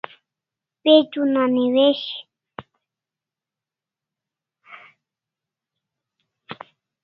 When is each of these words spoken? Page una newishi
Page 0.83 1.19
una 1.25 1.43
newishi 1.51 2.15